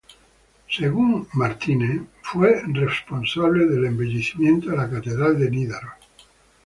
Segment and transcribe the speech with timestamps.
[0.67, 5.93] Según Snorri, fue responsable del embellecimiento de la Catedral de Nidaros.